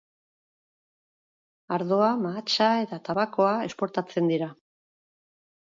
[1.77, 4.51] Ardoa, mahatsa eta tabakoa esportatzen dira.